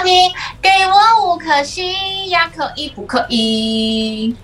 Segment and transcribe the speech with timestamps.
[0.00, 0.32] 收听，
[0.62, 1.92] 给我五颗星
[2.30, 4.34] 呀，可以不可以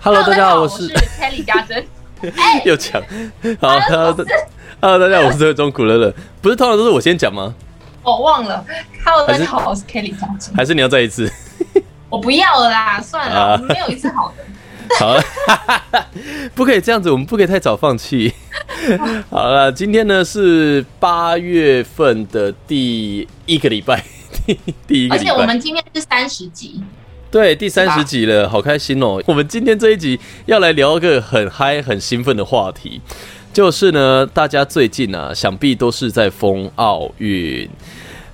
[0.00, 1.82] Hello， 大家好，我是是 Kelly 家珍。
[2.66, 3.02] 又讲，
[3.58, 4.12] 好，Hello，
[4.98, 7.54] 大家好，我是中苦乐乐，不是通常都是我先讲吗？
[8.02, 8.62] 我忘了
[9.02, 10.54] ，Hello，大家好，我是 Kelly 家珍。
[10.54, 11.32] 还是你要再一次？
[12.10, 14.44] 我不要了啦，算了，啊我们没有一次好的。
[15.00, 15.22] 好了，
[16.54, 18.34] 不可以这样子，我们不可以太早放弃。
[19.30, 24.02] 好了，今天呢是八月份的第一个礼拜，
[24.48, 26.80] 第 第一而且我们今天是三十集，
[27.30, 29.22] 对第三十集了，好开心哦！
[29.26, 33.00] 我们今天这一集要来聊一个很嗨、很兴奋的话题，
[33.52, 37.68] 就是呢，大家最近啊，想必都是在封奥运，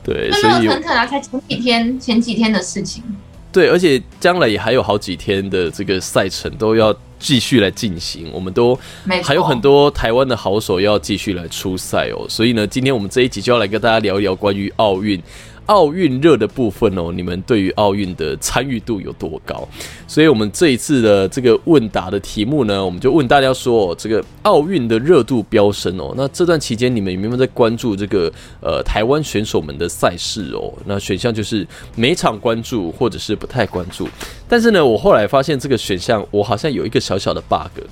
[0.04, 3.02] 对，所以热腾腾啊，才前几天前几天的事情。
[3.50, 8.76] 对，而且将来也还有好几天的这个赛程都要继续来进行，我们都
[9.22, 12.26] 还有很多台湾的好手要继续来出赛哦。
[12.28, 15.20] 所以呢，今天我们这一集就要来跟大家聊一聊关于奥运。
[15.66, 19.66] 奥运热的部分哦，你们对于奥运的参与度有多高？
[20.06, 26.14] 所以，我们这一次的这个问答的题目呢，我们就问大家说、哦，这个奥运的热度飙升哦。
[26.16, 30.72] 那这段期间，你们有没有在关注这个呃台湾选手们的赛事哦？
[30.84, 34.08] 那选项就是每场关注，或者是不太关注。
[34.48, 37.82] 但是呢，我后来发现这个选项，我好像有一个小小的 bug，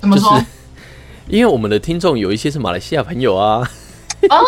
[0.00, 0.30] 怎么说？
[0.32, 0.44] 就是
[1.28, 3.66] 因为我们的听众有一些是马来西亚朋友啊。
[4.28, 4.44] 哦，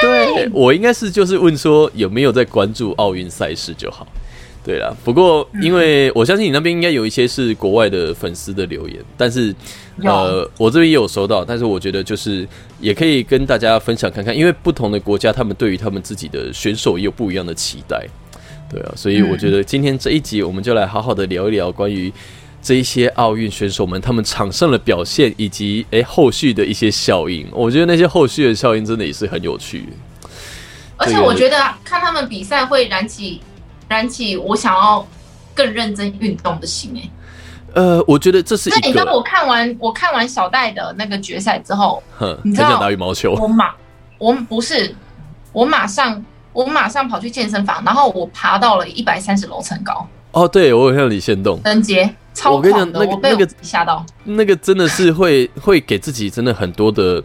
[0.00, 4.06] 对我应该是就是问说有没有在关注奥运赛事就好。
[4.64, 9.54] 对啦，不过因为我相信你那边应该有一些是国外的粉丝的留言，但是
[10.02, 12.46] 呃，我这边也有收到，但是我觉得就是
[12.78, 18.06] 也可以跟大家分享看看，因为不同的国家他们对于他们自己的选手也有不一样的期待。
[18.70, 22.12] 对啊，所以我觉得今天这一集我们就来好好的聊一聊关于
[22.60, 27.46] 这一些奥运选手们他们场上的表现，以及诶后续的一些效应。
[27.52, 29.88] 我觉得那些后续的效应真的也是很有趣。
[30.96, 33.40] 而且我觉得看他们比赛会燃起
[33.86, 35.06] 燃起我想要
[35.54, 37.10] 更认真运动的心哎。
[37.74, 43.34] 呃，我觉得这是一个，那你知道我看完我看完小戴的那个决赛之后，哼，你知道很想打羽毛球。
[43.34, 43.70] 我马
[44.18, 44.92] 我不是
[45.52, 54.06] 我马上我马上跑去健身房，然后我爬到了一百三十楼层高，哦，对我有看到你先动，登阶超我跟你讲，那个那个吓到。
[54.24, 57.22] 那个真的是会 会给自己真的很多的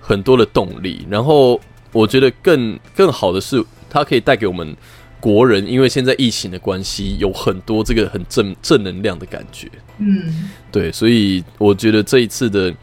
[0.00, 1.06] 很多的动力。
[1.08, 1.58] 然后
[1.92, 4.76] 我觉得更更好的是，它可以带给我们
[5.18, 9.66] 国人，因为现在疫情的关系，有很多这个很正正能量的感觉。
[9.98, 12.74] 嗯，对，所以我觉得这一次的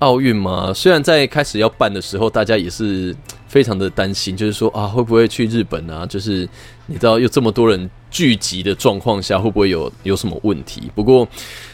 [0.00, 3.14] 奥运嘛，虽然在开始要办的时候，大家也是
[3.48, 6.04] 非常的担心，就是说啊，会不会去日本啊？
[6.06, 6.48] 就是
[6.86, 10.88] 你知道，有这么多人聚集的状况下，会不会有有什么问题？
[10.94, 11.26] 不过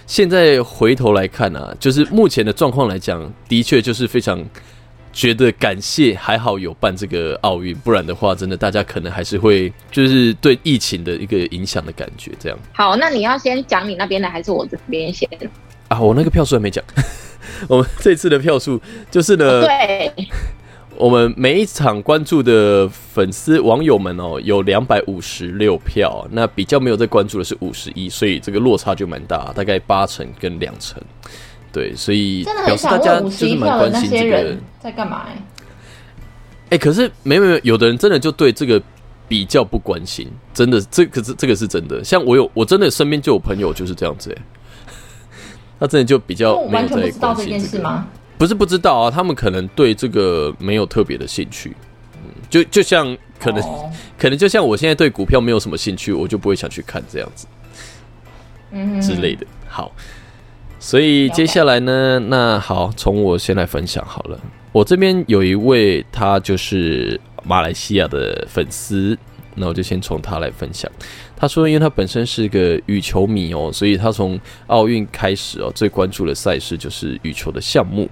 [0.07, 4.43] 现在回头来看啊，就是目前的状况来讲，的确就是非常。
[5.13, 15.29] 觉得感谢，还好有办这个奥运，不然的话，真的大家可能还是会就是对疫情的一个影响的感觉，这样好，那你要先讲你那边的，还是我这边先？
[15.91, 16.01] 啊。
[16.01, 16.85] 我那个票数还没讲，
[17.67, 18.81] 我们这次的票数
[19.11, 20.13] 就是呢，对，
[21.01, 31.01] 我们每一场关注的粉丝网友们哦，有两百五十六票，那比较没有在关注的是五十一，所以这个落差就蛮大，大概八成跟两成。
[31.73, 34.61] 对，所以表示大家就是蛮关心这个人。
[34.79, 35.43] 在干嘛、欸？
[36.69, 38.81] 哎、可是没有没有，有的人真的就对这个
[39.27, 42.05] 比较不关心，真的，这可是这个是真的。
[42.05, 44.43] 像我有，我真的身边就有朋友就是这样子、哎，
[45.81, 48.05] 他真的就比较没有在完全不知道关心这个。
[48.41, 51.77] 不是不知道啊，他们可能对这个没有特别的兴趣，
[52.25, 57.47] 嗯，就就像可能、哦 可能就像我现在对股票没有什么兴趣，我就不会想去看这样子
[58.71, 59.47] 嗯之类的。
[59.69, 59.93] 好，
[60.79, 64.41] 所以接下来呢，那好，从我先来分享好了。
[64.73, 69.19] 我这边有一位，他就是马来西亚的粉丝，
[69.55, 70.91] 那我就先从他来分享。
[71.37, 78.09] 他说，因为他本身是个羽球迷哦，所以他从奥运开始哦，最关注的赛事就是羽球的项目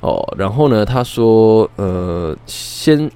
[0.00, 0.22] 哦。
[0.36, 3.10] 然后呢，他说，呃，先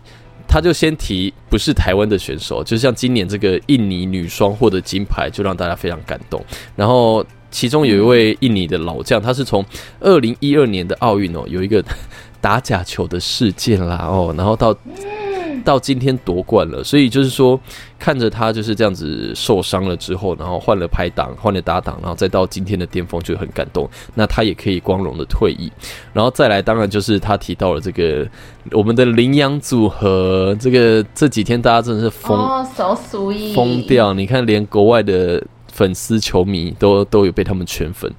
[0.48, 6.42] 他就先提不是台湾的选手，就像今年这个印尼女双获得金牌，就让大家非常感动。
[6.74, 9.64] 然后其中有一位印尼的老将，他是从
[10.00, 11.84] 二零一二年的奥运哦，有一个
[12.40, 14.74] 打假球的事件啦哦，然后到
[15.62, 17.58] 到今天夺冠了，所以就是说
[17.98, 23.88] 看着他就是这样子受伤了之后，然后换了拍档，换了搭档，然后再到今天的巅峰，就很感动。
[24.14, 25.70] 那他也可以光荣的退役，
[26.12, 28.28] 然后再来，当然就是他提到了这个
[28.72, 32.64] 我们的羚羊组合，这个这几天大家真的是疯、
[33.54, 34.12] 疯掉！
[34.12, 35.42] 你看，连国外的
[35.72, 38.12] 粉丝、球迷都都有被他们圈粉，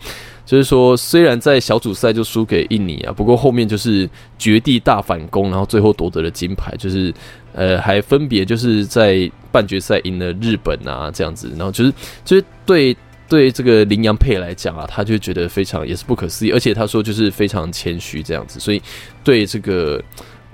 [0.45, 7.13] 就是说虽然在小组赛就输给印尼啊，不过后面就是绝地大反攻，然后最后夺得了金牌，就是
[7.53, 11.93] 呃还分别就是在半决赛赢了日本啊这样子，然后就是
[12.25, 12.95] 就是对
[13.27, 18.81] 对这个羚羊佩来讲啊，他就觉得非常也是不可思议，而且他说就是非常谦虚这样子，所以
[19.23, 20.01] 对这个。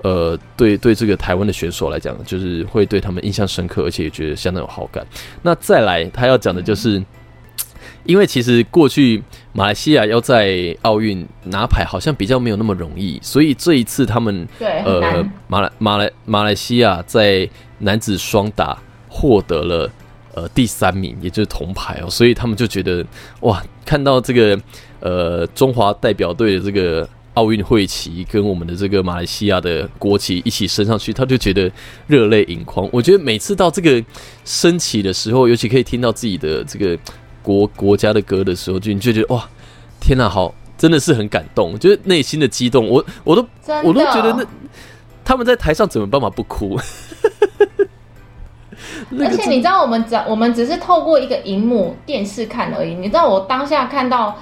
[0.02, 5.06] 呃，对对，这个台湾的选手来讲，就是会对他们印象深刻，而且也觉得相当有好感。
[5.42, 7.04] 那再来，他要讲的就是，
[8.04, 9.22] 因为其实过去
[9.52, 17.48] 马来西亚要在奥运拿牌，好像比较没有那么容易，所以这一次他们呃马来马来马来西亚在
[17.78, 19.90] 男子双打获得了
[20.34, 23.04] 呃第三名，也就是铜牌哦，所以他们就觉得
[23.40, 24.60] 哇，看到这个
[25.00, 27.08] 呃中华代表队的这个。
[27.34, 31.70] 奥运会旗跟我们的这个马来西亚的国旗一起升上去，他就觉得
[32.08, 32.86] 热泪盈眶。
[32.92, 34.04] 我觉得每次到这个
[34.44, 36.98] 升起的时候，尤其可以听到自己的这个
[37.42, 39.48] 国国家的歌的时候，就你就觉得哇，
[40.00, 42.88] 天哪，好，真的是很感动，就是内心的激动。
[42.88, 43.46] 我我都
[43.84, 44.44] 我都觉得那
[45.24, 46.78] 他们在台上怎么办法不哭？
[49.18, 52.94] 而且你知道，我们只我们只是透过一个荧幕电视看而已。
[52.94, 54.38] 你知道，我当下看到。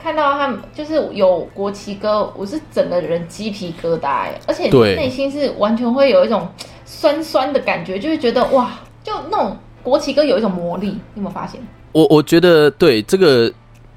[0.00, 6.46] 看到他们就是有国旗歌，我是整个人鸡皮疙瘩哎，而且内心是完全会有一种
[6.84, 8.70] 酸酸的感觉，就会觉得哇，
[9.02, 11.60] 就那种国旗歌有一种魔力，你有没有发现？
[11.92, 13.52] 我我觉得对这个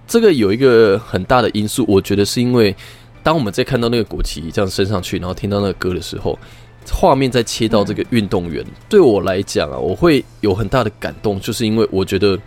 [0.08, 2.76] 这个有一个很大的因素，我觉得是因为
[3.24, 6.38] 当我们在看到那个国旗这样升上去，然后听到那个歌的时候，
[6.92, 12.38] 画面在切到这个运动员，对我来讲啊，我会有很大的感动，就是因为我觉得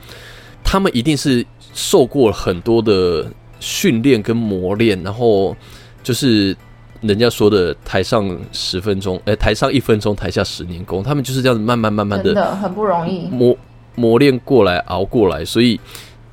[0.62, 3.26] 他们一定是受过很多的。
[3.60, 5.56] 训练跟磨练，然后
[6.02, 6.54] 就是
[7.00, 13.56] 人家说的“台上十分钟，哎，台上一分钟，台下十年功”，他们就是这样子慢慢慢慢的，真的很不容易磨
[13.94, 15.44] 磨练过来，熬过来。
[15.44, 15.78] 所以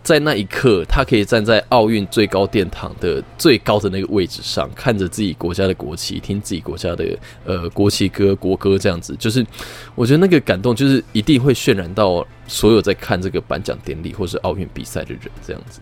[0.03, 7.05] 在那一刻，他可以站在奥运最高殿堂的最高的那个位置上，看着自己国家的国旗，听自己国家的
[7.45, 9.45] 呃国旗歌、国歌，这样子，就是
[9.93, 15.79] 我觉得那个感动，就是一定会渲染到所有在看这个颁奖典礼或是奥运比赛的人，这样子。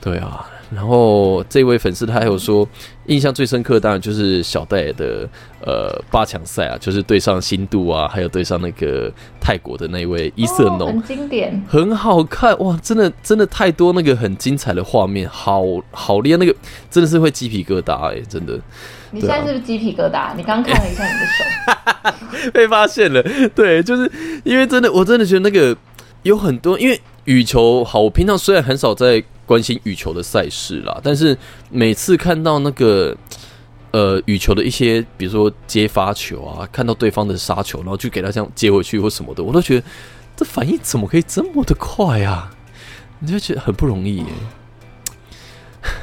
[0.00, 0.50] 对啊。
[0.74, 2.66] 然后这位粉丝他还有说，
[3.06, 5.28] 印象最深刻当然就是小戴的
[5.60, 12.76] 呃八强赛啊，就是对上新度啊，还有对上那个泰国的那位伊瑟农，很经典，很好看哇！
[12.82, 15.62] 真的真的太多那个很精彩的画面，好
[15.92, 16.52] 好厉害，那个
[16.90, 18.58] 真的是会鸡皮疙瘩哎，真的。
[19.12, 20.34] 你现在是不是鸡皮疙瘩？
[20.34, 23.22] 你刚看了一下你的手， 被发现了。
[23.54, 24.10] 对，就是
[24.42, 25.76] 因为真的，我真的觉得那个
[26.24, 29.22] 有很多，因为羽球好，我平常虽然很少在。
[29.46, 31.36] 关心羽球的赛事啦，但是
[31.70, 33.16] 每次看到那个
[33.90, 39.86] 呃羽球的一些，比如说接发球啊，看到对方的杀球，然后就给他这样接回去或什么的，我都觉得
[40.36, 42.50] 这反应怎么可以这么的快啊？
[43.18, 44.26] 你就觉得很不容易耶。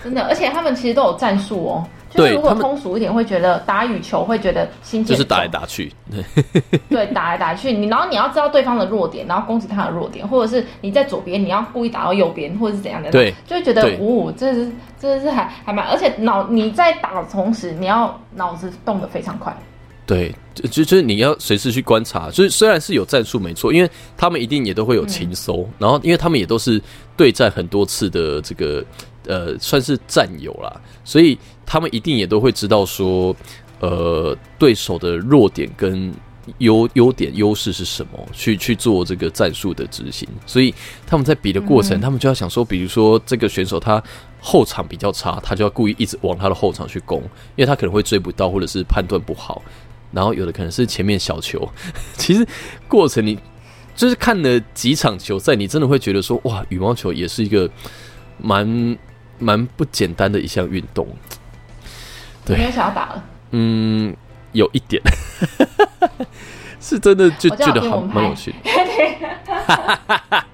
[0.03, 1.87] 真的，而且他们其实都有战术哦。
[2.13, 5.91] 就是如果通俗一点，会觉得打羽球会觉得心情就是打来打去，
[6.89, 7.71] 对，打来打去。
[7.71, 19.55] 你然后你要知道对方的弱点，然后攻击他的弱点，或者是你在左边，你要故意打到右边，或者是怎样的，对，就会觉得，哦，这是这是还还蛮，而且脑你在打的同时，你要脑子动得非常快。
[20.03, 26.81] 对，就就是你要随时去观察，就是虽然是有战术没错，因为他们一定也都会有情搜，然后因为他们也都是
[27.15, 28.83] 对战很多次的这个
[29.25, 31.37] 呃，算是战友啦，所以。
[31.63, 33.33] 他们一定也都会知道说，
[33.79, 36.13] 呃，对手的弱点跟
[36.57, 40.27] 优优点、优势是什么，去去做这个战术的执行。
[40.45, 40.75] 所以
[41.07, 44.03] 他们在比的过程，他们就要想说，比如说这个选手他
[44.41, 47.21] 后场比较差，他就要故意一直往他的后场去攻，
[47.55, 49.61] 因为他可能会追不到，或者是判断不好。
[50.11, 51.65] 然后有的可能是前面小球，
[52.17, 52.45] 其实
[52.89, 53.39] 过程你
[53.95, 57.69] 就是看了几场球赛，你真的会觉得说，哇，羽毛球也是一个
[58.37, 58.97] 蛮
[59.41, 61.05] 蛮不简单的一项运动。
[62.47, 64.15] 没有想要打了，嗯，
[64.51, 65.01] 有一点，
[66.79, 68.57] 是真的就觉得好蛮有趣的。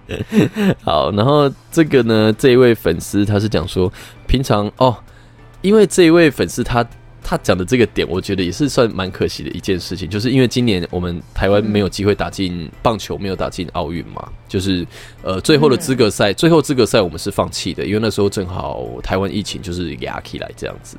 [0.83, 3.91] 好，然后这个呢，这一位粉丝他是讲说，
[4.27, 4.97] 平常哦，
[5.61, 6.85] 因为这一位粉丝他。
[7.29, 14.87] 他讲的这个点，我觉得也是算蛮可惜的一件事情，就是因为今年我们台湾没有机会打进棒球，没有打进奥运嘛，就是
[15.21, 20.95] 呃最后的资格赛，最后资格赛我们是放弃的，因为那时候正好台湾疫情就是压起来这样子，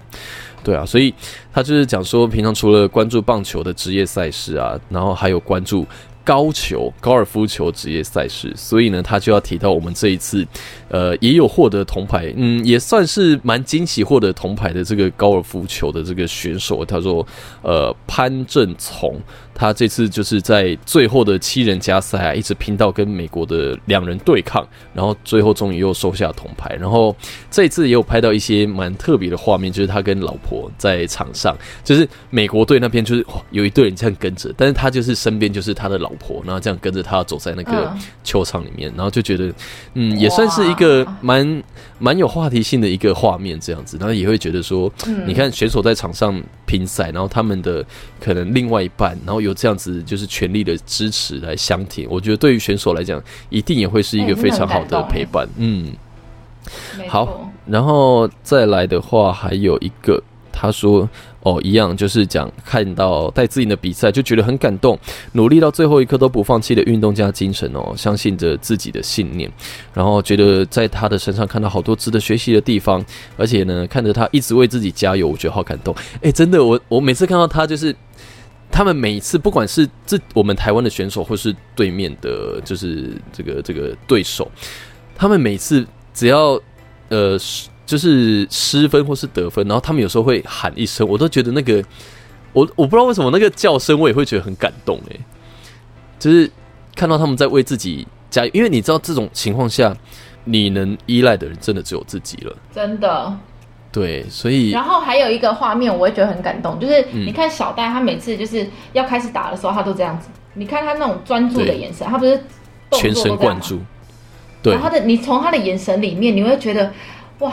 [0.62, 1.14] 对啊，所以
[1.50, 5.86] 他就是讲说，平常除了关注棒球的职业赛事啊，然后还有关注。
[6.28, 10.46] 高球高尔夫球职业赛事，所以呢，他就要提到我们这一次，
[10.90, 17.26] 呃，也有获得铜牌，嗯，也算是蛮惊喜获得铜牌的这个高尔夫球的这个选手，他说，
[17.62, 19.18] 呃，潘正从。
[19.58, 26.76] 他这次就是在最后的七人加赛啊，一直拼到跟美国的两人对抗，然后最后终于又收下铜牌。
[26.78, 27.14] 然后
[27.50, 39.52] 这一次也有拍到一些蛮特别的画面，就是他跟老婆在场上，就是美国队那边就是有一队人这样跟着，但是他就是身边就是他的老婆，然后这样跟着他走在那个球场里面，然后就觉得
[39.94, 41.62] 嗯，也算是一个蛮
[41.98, 44.88] 蛮有话题性的一个画面这样子，然后也会觉得说，
[45.26, 47.84] 你看选手在场上拼赛，然后他们的
[48.20, 49.47] 可能另外一半，然后有。
[49.48, 55.48] 有这样子就是全力的支持来相挺，我觉得对于选手来讲，一定也会是一个非常好的陪伴。
[55.56, 55.92] 嗯，
[57.08, 61.08] 好，然后再来的话，还有一个他说
[61.40, 64.98] 哦，一样就是讲看到戴资颖的比赛就觉得很感动，
[65.32, 69.50] 努力到最后一刻都不放弃的运动家精神哦，相信着自己的信念，
[69.94, 73.02] 然后觉得在他的身上看到好多值得学习的地方，
[73.36, 75.94] 而且呢，看着他一直为自己加油，我觉得好感动。
[76.20, 77.94] 哎，真的，我我每次看到他就是。
[78.70, 84.48] 他们每一次，不管是这我们台湾的选手，或是对面的，就是这个这个对手，
[85.16, 85.84] 他们每次
[86.14, 86.60] 只要
[87.08, 87.38] 呃，
[87.86, 91.82] 就是失分或是得分，然后他们有时候会喊一声，我都觉得那个
[92.52, 95.20] 我我不知道为什么那个叫声，我也会觉得很感动诶，
[96.18, 96.50] 就是
[96.94, 99.96] 看到他们在为自己加油，因为你知道这种情况下，
[100.44, 103.38] 你能依赖的人真的只有自己了，真的。
[103.98, 110.28] 对，所以然后还有一个画面，我也觉得很感动，就是你看小戴，他每次就是要开始打的时候，他都这样子。
[110.54, 112.40] 你看他那种专注的眼神，他不是
[112.92, 113.80] 全神贯注。
[114.62, 116.92] 对，他的你从他的眼神里面，你会觉得
[117.40, 117.52] 哇，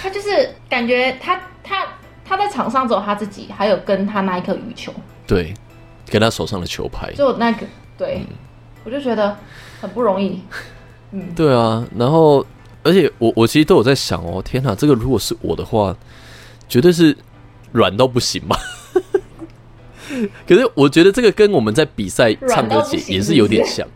[0.00, 1.84] 他就是感觉他他
[2.24, 4.92] 他在场上只有他自己，还有跟他那一颗羽球，
[5.26, 5.52] 对，
[6.08, 7.66] 跟他手上的球拍，就那个，
[7.98, 8.24] 对，
[8.84, 9.36] 我就觉得
[9.80, 10.40] 很不容易。
[11.10, 12.46] 嗯，对啊，然后。
[12.84, 15.96] 而且我我其实都有在想哦，天哪，这个如果是我的话，
[16.68, 17.16] 绝对是
[17.72, 18.56] 软到不行吧。
[20.46, 23.88] 可是我觉得这个跟我们在比赛唱歌节也是有点像。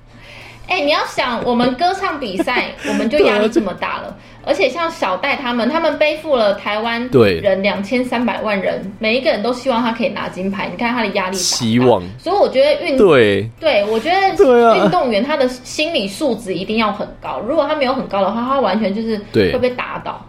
[0.68, 4.16] 哎，你要想，我们歌唱比赛， 我们就压力这么大了。
[4.44, 10.68] 而且像小戴他们，他们背负了台湾人两千三百万人，每一个人都希望他可以拿金牌。
[10.70, 12.02] 你看他的压力，希望。
[12.18, 17.40] 所以我觉得运对对，我觉得运动员他的心理素质一定要很高。
[17.40, 20.24] 如果他没有很高的话，他完全就是会被打倒，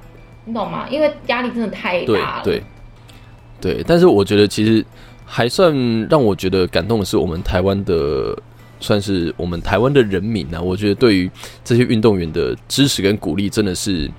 [0.45, 0.85] 你懂吗？
[0.89, 2.41] 因为压力真的太大了。
[2.43, 2.61] 对
[3.61, 4.85] 对，但是我觉得其实
[5.25, 5.73] 还算
[6.09, 8.37] 让我觉得感动的是，我们台湾的。
[8.79, 11.29] 算是我们台湾的人民呢，我觉得对于
[11.63, 14.09] 这些运动员的支持跟鼓励，真的是，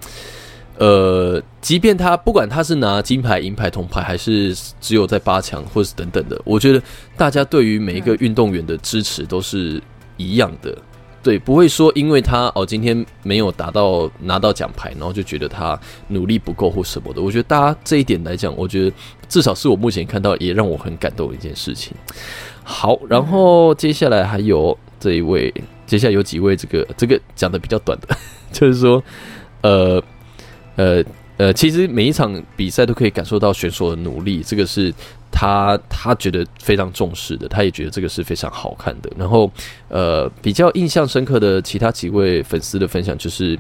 [0.78, 6.82] 呃，即便他不管他是拿金牌、银牌、铜牌，还是只有在八强或是等等的，我觉得
[7.16, 9.82] 大家对于每一个运动员的支持都是
[10.16, 10.76] 一样的，
[11.22, 17.20] 对，不会说因为他哦今天没有达到拿到奖牌，然后就觉得他努力不够或什么的。
[17.20, 18.92] 我觉得大家这一点来讲，我觉得
[19.28, 21.94] 至少是我目前看到也让我很感动的一件事情。
[22.62, 25.52] 好，然后接下来还有这一位，
[25.86, 28.08] 接下来有几位，这个这个讲的比较短的，
[28.52, 29.02] 就是说，
[29.62, 30.02] 呃
[30.76, 31.02] 呃
[31.36, 34.92] 呃，其实每一场比赛都可以感受到选手的努力，这个是
[35.30, 39.10] 他他觉得非常重视的，他也觉得这个是非常好看的。
[39.16, 39.50] 然后，
[39.88, 43.58] 呃，比较印象深刻的其他几位粉丝的分享，就是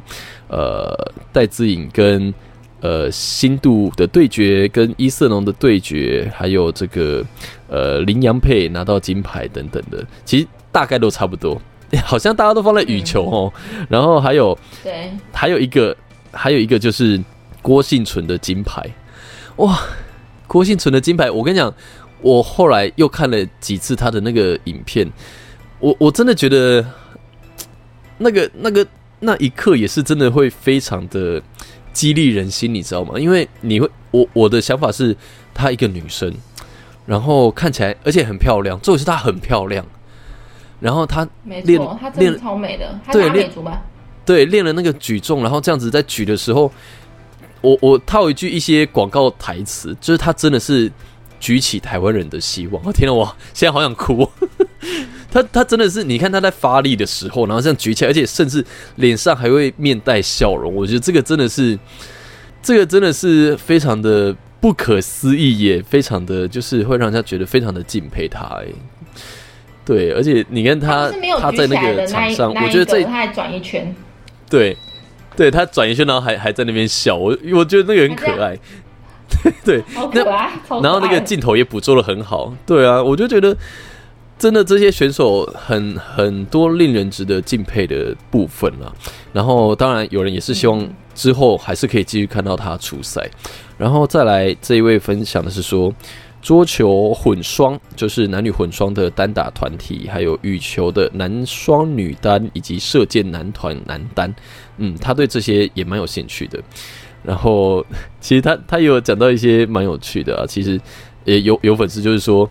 [0.48, 0.94] 呃，
[1.32, 2.32] 戴资颖跟。
[2.80, 7.22] 呃，新度的对决跟伊瑟农的对决，还有这个
[7.68, 11.60] 呃林洋配拿到金牌等等的，其实大概都差不多，
[12.02, 13.52] 好像大家都放在羽球哦。
[13.90, 15.94] 然后还有对，还有一个
[16.32, 17.22] 还有一个就是
[17.60, 18.82] 郭幸存的金牌，
[19.56, 19.78] 哇，
[20.46, 21.70] 郭幸存的金牌，我跟你讲，
[22.22, 25.06] 我后来又看了几次他的那个影片，
[25.80, 26.82] 我我真的觉得
[28.16, 28.86] 那个那个
[29.18, 31.42] 那一刻也是真的会非常的。
[31.92, 33.18] 激励人心，你知道吗？
[33.18, 35.16] 因为你会，我我的想法是，
[35.52, 36.32] 她一个女生，
[37.06, 39.84] 然后看起来而且很漂亮，重点是她很漂亮。
[40.80, 43.82] 然后她练，她真的超美的，对练吧？
[44.24, 46.72] 对，练了那个举重，然后这样子在举的时候，
[47.60, 50.90] 我我套一句一些广告台词，就是她真的是
[51.38, 52.82] 举起台湾人的希望。
[52.84, 54.30] 我天呐，我现在好想哭。
[55.30, 58.64] 他他真的是，你看他在发力的时候，然后这样举起来，而且甚至
[58.96, 60.74] 脸上还会面带笑容。
[60.74, 61.78] 我觉得这个真的是，
[62.60, 68.44] 这个真的是非常的不可思议，也非常的就是会让人家觉得非常的敬佩他。
[68.60, 68.66] 哎，
[69.84, 73.94] 对，而且你看他他在那个场上，我觉得这他还转一圈，
[74.50, 74.76] 对，
[75.36, 78.58] 对他转一圈，然后还还在那边笑，我我觉得那个很可爱，
[79.64, 80.50] 对对，好可爱，
[80.82, 83.56] 然后那个镜头也捕捉的很好，对啊，我就觉得。
[84.40, 88.90] 真的这些选手很很多令人值得敬佩的部分啊。
[89.32, 93.30] 然后当然有人也是希望之后还是可以继续看到他出赛。
[93.78, 95.92] 然后再来这一位分享的是说。
[96.42, 104.34] 桌球混双就是男女混双的单打团体，还有羽球的男双、女单，以及射箭男团、男单。
[104.78, 106.58] 嗯，他对这些也蛮有兴趣的。
[107.22, 107.84] 然后，
[108.22, 110.46] 其实他他有讲到一些蛮有趣的啊。
[110.48, 110.80] 其实
[111.26, 112.48] 也有有粉丝就是说，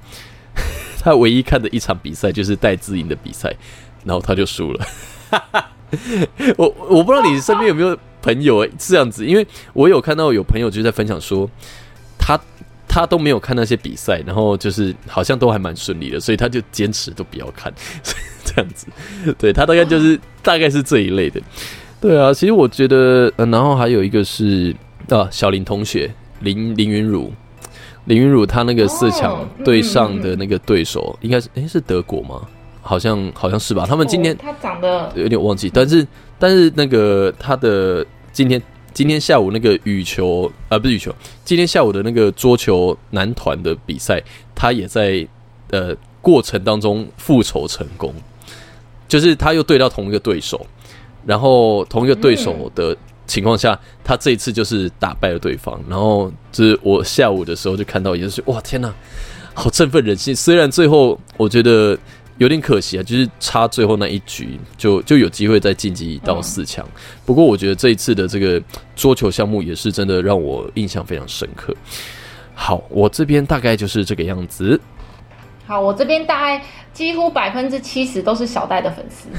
[1.04, 3.56] 他唯一看的一场比赛就是戴资颖的比赛，
[4.04, 4.86] 然后他就输了。
[6.58, 11.50] 我我不知道你身边有没有朋友这样子，因为我有看到有朋友就在分享说
[12.18, 12.40] 他。
[12.92, 17.72] 他都没有看那些比赛，然后就是好像都还蛮顺利的，所以他就坚持都不要看，
[18.44, 18.88] 这样子。
[19.38, 21.40] 对他大概就是大概是这一类的。
[22.02, 24.76] 对啊，其实我觉得，呃，然后还有一个是
[25.08, 27.32] 啊，小林同学林林云儒，
[28.10, 32.42] 林云儒他那个四强对上的那个对手应该是诶是德国吗？
[32.82, 33.86] 好像好像是吧。
[33.88, 36.06] 他们今天他长得有点忘记，但是
[36.40, 38.62] 但是那个他的今天。
[38.92, 41.14] 今天下午那个羽球啊，不是羽球，
[41.46, 44.22] 今天下午的那个桌球男团的比赛，
[44.54, 45.26] 他也在
[45.70, 48.14] 呃过程当中复仇成功，
[49.08, 50.66] 就是他又对到同一个对手，
[51.26, 52.98] 然后同一个对手的
[53.30, 58.94] 情况下，他这一次就是打败了对方，然后就是我下午的时候就看到，也是哇天哪，
[59.54, 60.36] 好振奋人心。
[60.36, 61.98] 虽然最后我觉得。
[62.40, 66.88] 有点可惜啊，就是差最后那一局就 就有机会再晋级到四强。
[67.26, 68.64] 不过我觉得这一次的这个
[68.96, 71.76] 桌球项目也是真的让我印象非常深刻。
[72.56, 74.80] 好，我这边大概就是这个样子。
[75.70, 76.60] 好，我这边大概
[76.92, 79.30] 几乎百分之七十都是小戴的粉丝，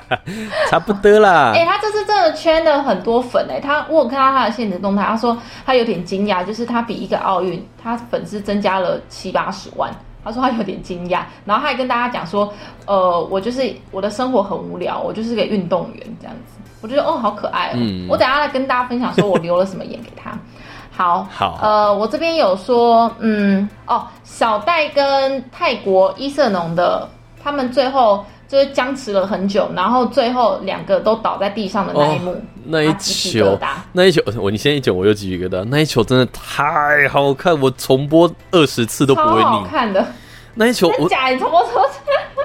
[0.68, 1.52] 差不多啦。
[1.54, 5.34] 哎，他这次真的圈了很多粉哎，他我有看到他的现实动态，他说
[5.64, 9.90] 他有点惊讶，就是他比一个奥运，他粉丝增加了七八十万。
[10.22, 12.52] 他说他有点惊讶，然后他还跟大家讲说，
[12.84, 16.60] 呃，我就是我的生活很无聊，我就是个运动员这样子。
[16.82, 17.76] 我觉得哦，好可爱哦。
[17.76, 18.06] 嗯。
[18.06, 20.38] 我等下来跟大家分享，说我留了什么言给他。
[20.90, 21.26] 好。
[21.30, 21.58] 好。
[21.62, 27.08] 呃，我这边有说，嗯，哦，小戴跟泰国伊瑟农的，
[27.42, 33.58] 他们最后就是僵持了很久，然后最后两个都倒在地上的那一幕，那一球，
[33.92, 35.64] 那一球，我你先一讲，我又继续疙瘩。
[35.64, 39.44] 那一球真的太好看，我重播二十次都不会腻。
[39.44, 40.04] 好看的。
[40.54, 41.88] 那一球，我假你重播多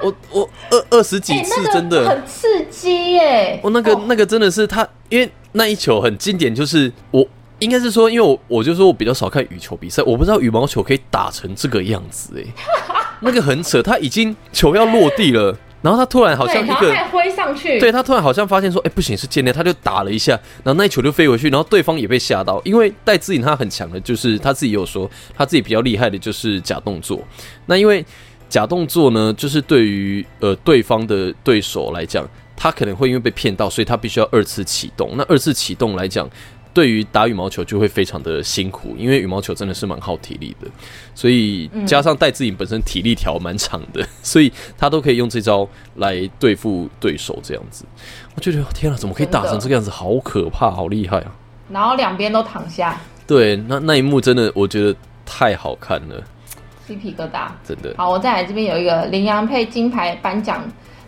[0.02, 3.58] 我我二二十几次，真的很刺激耶！
[3.62, 7.26] 我那个那个真的是他，因为那一球很经典，就是我
[7.58, 12.44] 应该是说，因为我我就说我比较少看羽球比赛，我不知道羽毛球可以打成这个样子哎，
[13.20, 15.56] 那个很扯，他已经球要落地了。
[15.82, 20.32] 然后他突然好像一个挥上去，对他突然好像发现说，哎，不行，是间谍，他就打了一下，
[20.64, 27.22] 然后那一球就飞回去，然后对方也被吓到，因为戴资颖他很强的，就是他自己有说，他自己比较厉害的就是假动作。
[27.66, 28.04] 那因为
[28.48, 35.12] 假动作呢，就是对于呃对方的对手来讲，他可能会因为被骗到，所以他必须要二次启动。
[35.16, 36.28] 那二次启动来讲。
[36.76, 40.68] 对于打羽毛球就会非常的辛苦，因为羽毛球真的是蛮耗体力的，
[41.14, 47.86] 所以加上戴志颖本身体力条蛮长的， 所以他都可以用这招来对付对手这样子。
[48.34, 49.88] 我觉得天啊，怎么可以打成这个样子？
[49.88, 51.34] 好可怕，好厉害啊！
[51.70, 53.00] 然后两边都躺下。
[53.26, 56.22] 对，那那一幕真的我觉得太好看了，
[56.86, 57.94] 鸡皮疙瘩，真的。
[57.96, 60.62] 好，我再来这边有一个羚羊配金牌颁奖。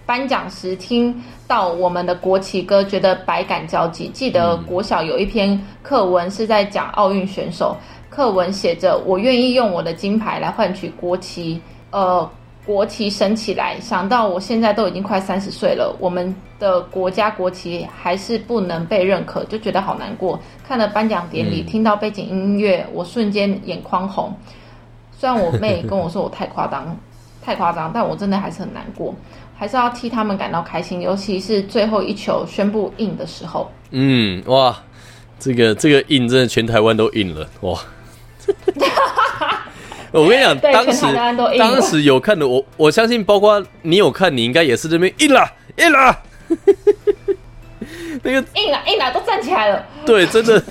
[0.09, 1.15] 颁奖时听
[1.47, 4.09] 到我们的国旗歌，觉得百感交集。
[4.09, 7.77] 记得国小有一篇课文是在讲奥运选手，
[8.09, 12.27] 课文写着：“我愿意用我的金牌来换取国旗，呃，
[12.65, 20.41] 国旗升起来。”想到我现在都已经快三十岁了，我们的国家国旗还是不能被认可，就觉得好难过。
[20.67, 24.35] 看了颁奖典礼，听到背景音乐，我瞬间眼眶红。
[25.13, 26.97] 虽然我妹跟我说我太夸张，
[27.43, 29.15] 太夸张，但我真的还是很难过。
[29.59, 33.69] 还是要替他们感到开心，尤其是最后一球宣布印的时候。
[33.91, 34.79] 嗯，哇，
[35.41, 37.77] 这个这个印真的全台湾都印了哇！
[40.13, 41.05] 我跟你讲， 当时
[41.59, 45.45] 当时有看的，我我相信，包括你有看，你应该也是这边印了
[45.77, 46.17] 印了。
[48.23, 49.85] 那个印了印了，都站起来了。
[50.07, 50.63] 对，真的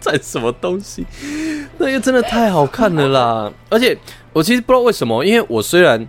[0.00, 1.06] 站什么东西？
[1.78, 3.52] 那个真的太好看了啦！
[3.70, 3.96] 而且
[4.32, 6.04] 我其实不知道为什么，因为我虽然。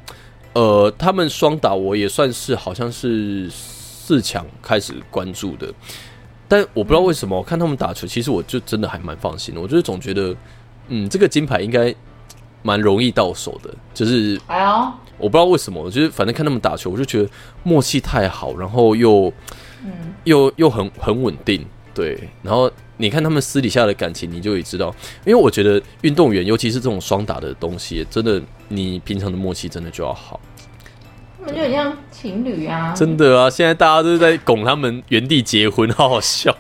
[0.57, 5.71] 呃，他们双打我也算是好像是四强开始关注的，
[6.47, 9.61] 但我不知道为什么我看他们打球，其实我就真的还蛮放心的。
[9.61, 10.35] 我就是总觉得，
[10.87, 11.93] 嗯，这个金牌应该
[12.63, 13.71] 蛮容易到手的。
[13.93, 17.29] 就是哎呀，我不知道为什么，我觉得反正看他们打球，我就觉得
[17.61, 19.31] 默契太好，然后又
[19.85, 19.91] 嗯
[20.23, 21.63] 又又很很稳定。
[21.97, 24.93] 对，然后你看他们私底下的感情，你就会知道。
[25.25, 30.39] 因为我觉得运动员，尤其是这种双打的东西，真的，你平常的默契真的就要好。
[31.39, 32.93] 他们就很像情侣啊！
[32.95, 36.55] 真的啊，现在大家都是在拱他们原地结婚，好好笑。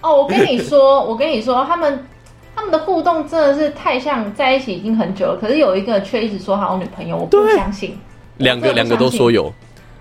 [0.00, 2.06] 哦，我跟你说，我跟你说，他们
[2.54, 7.98] 他们的互动真的是太像在一起已经很久了，可是有一个却一直说他有女朋友，我不相信。
[8.36, 9.52] 两个两个都说有，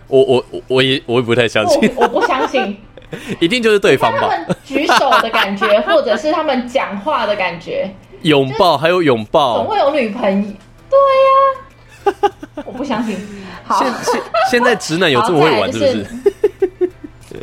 [0.07, 2.77] 我我我也我也不太相信，我不相信。
[3.39, 4.19] 一定就是对方吧？
[4.21, 7.89] 他们举手的感觉， 或者是他们讲话的感觉，
[8.23, 10.53] 拥抱还有拥抱，总会有女朋友。
[10.89, 12.31] 对呀，
[12.65, 13.17] 我不相信。
[13.63, 16.05] 好，现现现在直男有这么会玩，是不是？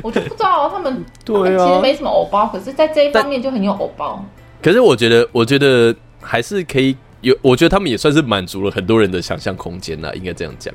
[0.03, 4.23] 我就不知道他们，对啊，其实没什么偶包，可是在这一方面就很有偶包。
[4.63, 10.75] 可是我觉得，我觉得还是可以有，我觉得他们也算是满足了很多人的想象空间呐，应该这样讲。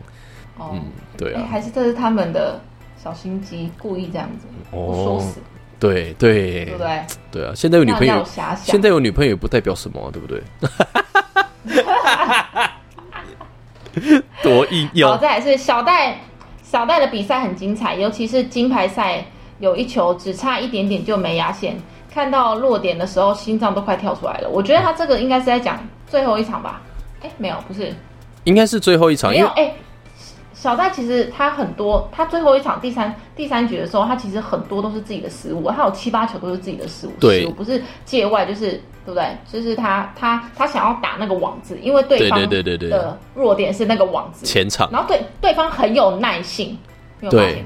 [0.60, 0.82] 嗯，
[1.18, 2.60] 对啊，还是这是他们的。
[3.10, 5.42] 小心机，故意这样子，不说死。
[5.80, 7.04] 对对，对不对？
[7.32, 8.24] 对啊，现在有女朋友，
[8.62, 10.44] 现在有女朋友也不代表什么，对不对？
[14.44, 15.10] 多硬要。
[15.10, 16.20] 好在是小戴，
[16.62, 19.26] 小戴的比赛很精彩，尤其是金牌赛，
[19.58, 21.76] 有一球只差一点点就没压线，
[22.14, 24.50] 看到落点的时候，心脏都快跳出来了。
[24.50, 26.80] 我觉得他这个应该是在讲最后一场吧？
[27.24, 27.92] 哎，没有，不是，
[28.44, 29.74] 应该是最后一场，因为哎。
[30.62, 38.72] 小戴其实他很多，他最后一场第三第三局的时候，他其实很多都是自己的失误，他有七八球都是自己的失误，失误不是界外就是
[39.06, 39.38] 对不对？
[39.50, 46.78] 就是他他他想要打那个网子，因为对方的弱点是那个网子前场，然后对对方很有耐性，
[47.30, 47.64] 对，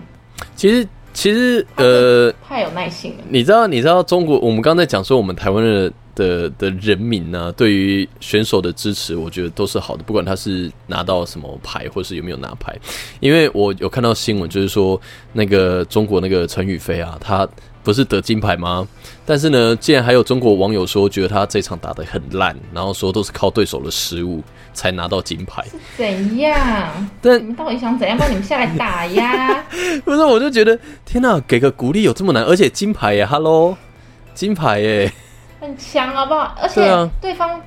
[0.55, 3.23] 其实其实呃太有耐性了。
[3.27, 4.37] 你知道你知道中国？
[4.37, 5.91] 我们刚才讲说我们台湾的。
[6.15, 10.03] 的的人民呢，对于选手的支持，我觉得都是好的。
[10.03, 12.75] 不管他是拿到什么牌，或是有没有拿牌，
[13.19, 14.99] 因为我有看到新闻，就是说
[15.31, 17.47] 那个中国那个陈宇飞啊，他
[17.83, 18.87] 不是得金牌吗？
[19.25, 24.41] 但是呢，竟然还有中国网友说，觉得他这场打的很烂，然后说都是靠对手的失误
[24.73, 25.65] 才拿到金牌。
[25.97, 27.09] 怎样？
[27.21, 28.17] 但你们到底想怎样？
[28.17, 29.65] 帮你们下来打呀？
[30.05, 32.43] 不是，我就觉得天哪，给个鼓励有这么难？
[32.43, 33.77] 而且金牌耶，Hello，
[34.33, 35.11] 金牌耶。
[35.63, 36.53] 很强，好不好？
[36.61, 36.81] 而且
[37.21, 37.59] 对方，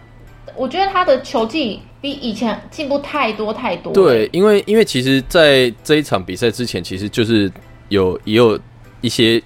[0.54, 3.90] 我觉得他的球技比以前进步太多太多。
[3.90, 7.50] 对，因为因为其实，在这一场比赛之前，其实就是
[7.88, 8.60] 有也有
[9.00, 9.42] 一些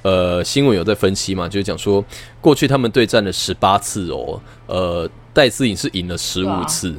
[0.00, 2.02] 呃新闻有在分析嘛，就是讲说
[2.40, 6.94] 过去他们对战了十八次哦，呃，戴资颖是赢了十五次，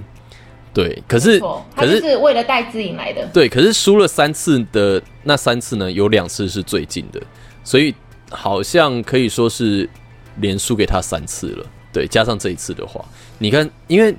[0.71, 1.39] 对，可是
[1.75, 7.19] 可是是为了戴资颖来的，对，可是输了三次的那三次呢，有两次是最近的，
[7.63, 7.91] 所以
[8.29, 9.89] 好像可以说是。
[10.37, 13.03] 连输给他三次了，对，加上这一次的话，
[13.39, 14.15] 你看，因为，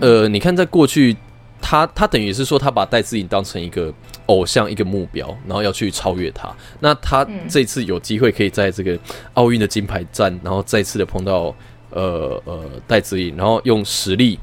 [0.00, 1.16] 呃，你看，在过去，
[1.60, 3.92] 他他等于是说，他把戴资颖当成一个
[4.26, 6.50] 偶像，一个目标，然后要去超越他。
[6.80, 8.98] 那他这次有机会可以在这个
[9.34, 11.54] 奥运的金牌战，然后再次的碰到
[11.90, 14.38] 呃呃戴资颖，然后用实力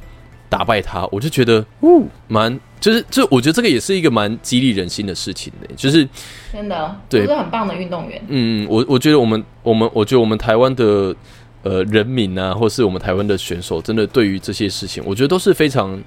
[0.48, 2.60] 打败他，我就觉得，呜，蛮。
[2.80, 6.08] 就是，就我觉得这个也是一个蛮激励人心的事情的，就是
[6.54, 8.22] 真的，对，是很棒的运动员。
[8.30, 11.14] 嗯，我我觉得我们我们我觉得我们台湾的
[11.64, 16.02] 呃人民啊，或是我们台湾的选手，真的对于这些事情，我觉得都是非常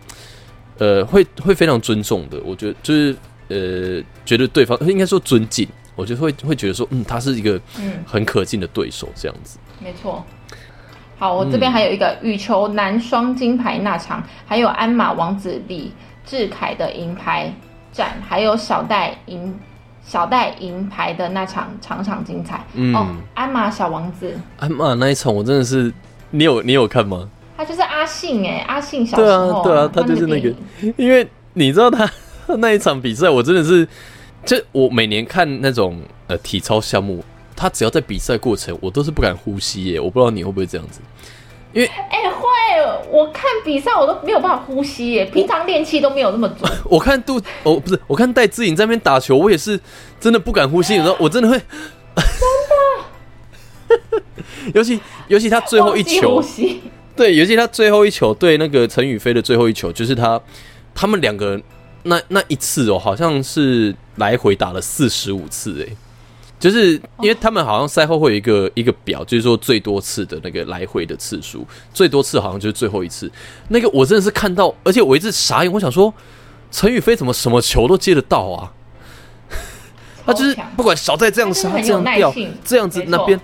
[0.79, 2.41] 呃会会非常尊重的。
[2.43, 3.15] 我觉得就是
[3.49, 9.59] 呃觉得对方应该说尊敬，我觉得会会觉得说，嗯，他是一个嗯很可敬的对手这样子。
[9.79, 10.25] 没错。
[11.19, 15.93] 好，我这边还有一个羽球男双金牌那场，还有鞍马王子李。
[16.25, 17.53] 志凯的银牌
[17.93, 19.55] 战，还有小戴银
[20.05, 23.07] 小戴银牌的那场场场精彩嗯哦！
[23.35, 25.93] 鞍马小王子，鞍马那一场我真的是，
[26.31, 27.29] 你有你有看吗？
[27.57, 30.53] 他就是阿信哎，阿信小时候对啊，他就是那个，
[30.97, 32.11] 因为你知道他
[32.59, 33.87] 那一场比赛，我真的是，
[34.45, 41.01] 就我每年看那种呃体操项目，他只要在比赛过程，我都是不敢呼吸耶，我不知道你会不会这样子。
[41.73, 42.49] 因为哎会，
[43.11, 46.71] 我看比赛我都没有办法呼吸耶，平常练气都没有那么准。
[46.85, 49.81] 我看杜哦不是，我看戴志颖在那边打球，我也是
[50.21, 51.65] 真的不敢呼吸，你知道，我真的会真
[53.99, 54.23] 的，
[54.75, 56.43] 尤其尤其他最后一球，
[57.17, 60.41] 对，尤其他最后一球对那个陈宇飞的最后一球，就是他
[60.95, 61.61] 他们两个
[62.03, 65.97] 那那一次哦，好像是来回打了四十五次哎。
[66.63, 73.29] 就是因为他们好像赛后会有一个一个表，就是说最多次的那个来回的次数，最多次好像就是最后一次。
[73.67, 76.15] 那个我真的是看到，而且我一直傻眼，我想说
[76.71, 78.71] 陈宇飞怎么什么球都接得到啊？
[80.25, 82.33] 他就是不管小戴这样杀这样掉
[82.65, 83.41] 这样子那边，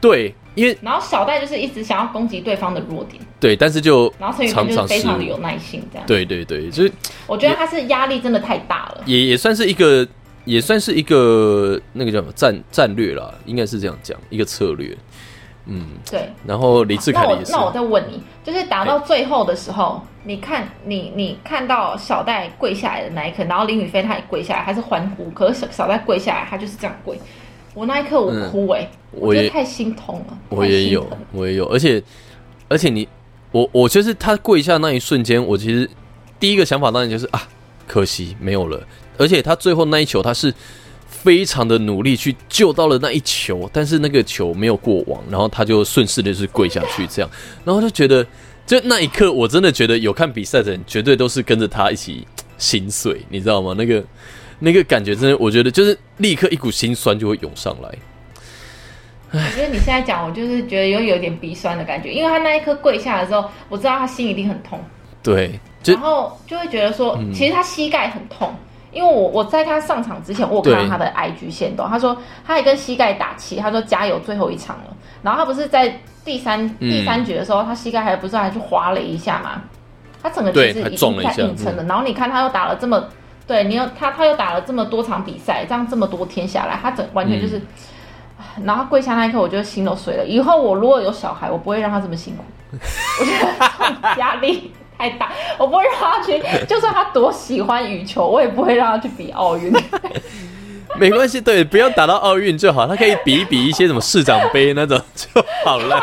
[0.00, 6.92] 对，因为然后小戴就是一直想要攻击对方的弱点，对，但是就然后陈宇飞就是非常的有耐心，这样对对对，就是
[7.26, 10.06] 我觉得他是压力真的太大了，也也算是一个。
[10.44, 14.96] 也算是一个那个叫什么战战略啦，应该是这样讲，一个策略。
[15.66, 16.28] 嗯，对。
[16.44, 17.52] 然后李志凯也是。
[17.52, 27.16] 那我再问你，就是打到最后的时候，你看你你看到小戴跪下来的那一刻，然后林雨飞他也跪下来，还是欢呼，可是小小戴跪下来，他就是这样跪。
[27.74, 30.38] 我那一刻我哭哎，我觉得太心痛了。
[30.48, 32.02] 我也有，我也有，而且
[32.68, 33.08] 而且你
[33.52, 35.88] 我我就是他跪下那一瞬间，我其实
[36.40, 37.40] 第一个想法当然就是啊，
[37.86, 38.84] 可惜没有了。
[39.22, 40.52] 而且他最后那一球，他是
[41.06, 47.30] 非常的努力去救到了那一球，但是那个球没有过网，然后他就顺势的是跪下去这样，
[47.64, 48.26] 然后就觉得，
[48.66, 52.26] 就那一刻我真的觉得有看比赛的人绝对都是跟着他一起
[52.58, 53.74] 心碎，你知道吗？
[53.78, 54.04] 那个。
[54.64, 57.88] 那个感觉真的，我觉得就是立刻一股心酸就会涌上来。
[59.32, 64.78] 我觉得你现在讲，我就是觉得有有点鼻酸的感觉，因为他那一刻跪下的时候，我知道他心一定很痛。
[65.20, 68.54] 对，然后就会觉得说，其实他膝盖很痛，
[68.92, 74.96] 因为我我在他上场之前，我看到他的 IG 线动，他说他还跟膝盖打气，他说加油，最后一场了。
[75.22, 79.62] 然后他不是在第三第三局的时候，他膝盖还不是还去滑了一下嘛？
[80.22, 81.82] 他整个其实已经在硬撑了。
[81.84, 83.02] 然后你看他又打了这么。
[83.44, 87.60] 对你又他他又打了这么多场比赛，这样这么多天下来，他整完全就是，
[88.62, 90.24] 然后跪下那一刻，我觉得心都碎了。
[90.24, 93.32] 以后我如果有小孩，我不会让他这么辛苦，我觉
[94.00, 99.72] 得压力太大， 我不会让他去， 就算他多喜欢羽球，我也不会让他去比奥运。
[100.96, 105.26] 没关系，对，不要打到奥运就好，他可以比一比一些什么市长杯那种就
[105.64, 106.00] 好了，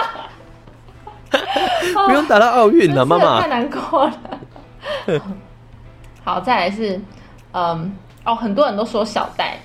[2.06, 5.22] 不用打到奥运了，妈妈太难过了。
[6.26, 7.00] 好，再来是。
[7.54, 9.58] 嗯，哦，很多人都说小戴，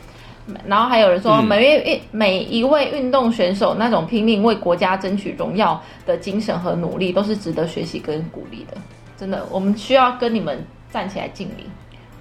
[0.66, 8.77] 然后还有人说每位运每一位运动选手那种拼命为国家争取荣耀的精神和努力，都是值得学习跟鼓励的。
[9.25, 11.67] 真的，我们需要跟你们站起来敬礼。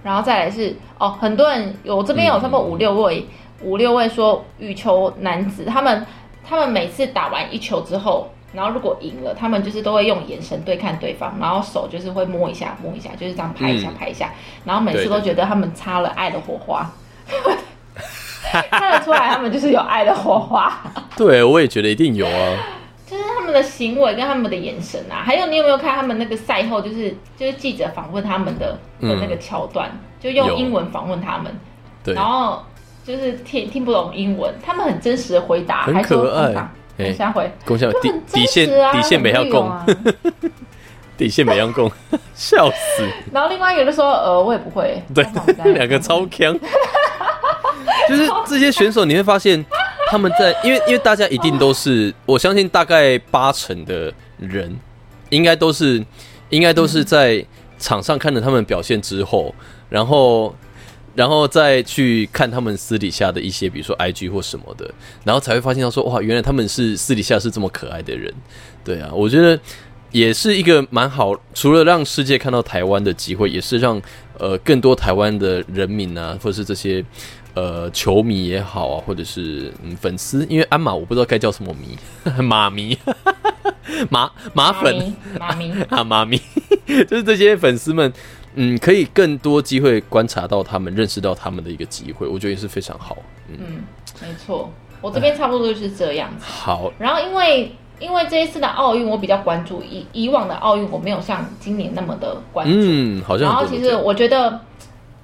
[0.04, 3.28] 然后再来是哦，很多人有这边有差不多五六位，
[3.62, 6.06] 五六位说羽球男子，他们
[6.48, 8.30] 他们每次打完一球之后。
[8.54, 14.32] 然后如果赢了，他们就是都会用眼神对看对方，然后手就是会摸一下摸一下，就是这样拍一下拍一下，
[14.63, 16.88] 然后每次都觉得他们擦了爱的火花，
[18.70, 20.72] 看得出来他们就是有爱的火花。
[21.18, 22.58] 对，我也觉得一定有啊。
[23.54, 29.89] 的行为跟他们的眼神啊，还有你有没有看他们那个赛后，就是就是记者访问他们的的那个桥段，
[30.20, 31.56] 就用英文访问他们，
[32.04, 32.62] 对，然后
[33.06, 36.54] 就是听听不懂英文，他们很真实的回答，很可爱。
[37.13, 39.72] 下回，共享底底线底线没要共，
[41.18, 41.92] 底线没要共，
[42.36, 43.08] 笑死。
[43.32, 45.02] 然后另外一个就说，呃，我也不会。
[45.13, 45.26] 对，
[45.74, 46.56] 两个超强。
[48.08, 49.63] 就是这些选手，你会发现
[50.08, 54.78] 他们在，因为因为大家一定都是，我相信大概八成的人，
[55.30, 56.04] 应该都是
[56.50, 57.46] 应该都是在
[57.80, 59.54] 场上看着他们表现之后，
[59.89, 60.56] 然后。
[61.16, 64.92] 然后再去看他们私底下的一些，比如说 IG 或什么的，
[65.24, 68.34] 然后才会发现到说，哇，原来他们是私底下是这么可爱的人，
[68.84, 69.60] 对啊，我觉得
[70.10, 74.02] 也是一个蛮好，除了让世界看到台湾的机会，也是让
[74.39, 77.06] 呃更多台湾的人民啊，或者是这些
[77.54, 81.98] 呃球迷也好啊，或者是嗯粉丝，因为鞍马我不知道该叫什么迷，
[82.44, 82.98] 马迷，
[84.10, 86.39] 马马粉，马迷 啊，马迷，
[87.08, 88.12] 就是这些粉丝们。
[88.56, 93.18] 嗯，可以更多机会观察到他们，认识到他们的一个机会，我觉得也是非常好。
[93.50, 93.82] 嗯，
[94.22, 96.46] 没错，我这边差不多就是这样子。
[96.46, 102.76] 好，然后因为因为这一次的奥运我比较关注，以以往的奥运我没有像今年那么的关注。
[102.78, 103.48] 嗯，好像。
[103.48, 104.62] 然后其实我觉得，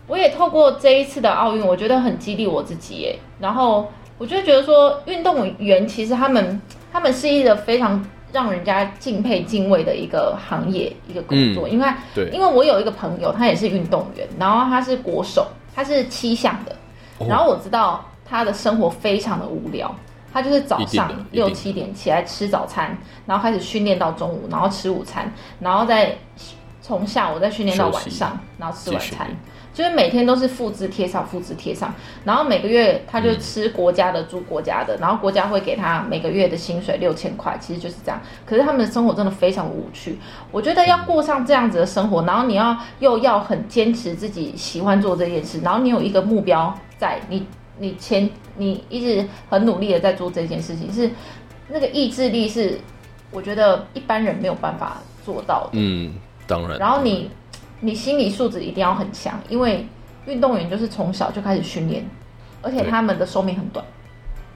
[0.09, 3.17] 我也透过这一次的奥运，我觉得很激励我自己耶。
[3.39, 8.05] 然后我就觉得说，运动员其实他们他们是一个非常。
[8.31, 11.87] 让人家敬佩敬畏的一个行业一个工作，因为
[12.31, 16.75] 因为我有一个朋友，他也是运动员，然后他是国手，他是七项的，
[17.27, 19.91] 然后我知道他的生活非常的无聊，
[20.31, 22.95] 他就是早上六七点起来吃早餐，
[23.25, 26.15] 然后开始训练到中午，然后吃午餐，然后再
[26.83, 29.27] 从下午再训练到晚上，然后吃晚餐。
[29.79, 38.19] 就是每天都是复制贴上，复制贴上，然后每个月他就吃国家的，住国家的，然后国家会给他每个月的薪水六千块，其实就是这样。
[38.45, 40.19] 可是他们的生活真的非常无趣。
[40.51, 51.09] 我觉得要过上这样子的生活，然后你要又要很坚持自己喜欢做这件事，然后你有一个目标在，你你前你一直很努力的在做这件事情，是
[51.69, 52.77] 那个意志力是
[53.31, 55.69] 我觉得一般人没有办法做到的。
[55.71, 56.15] 嗯，
[56.45, 56.77] 当然。
[56.77, 57.31] 然后你。
[57.81, 59.85] 你心理素质一定要很强，因为
[60.25, 62.05] 运动员就是从小就开始训练，
[62.61, 63.85] 而且他们的寿命很短。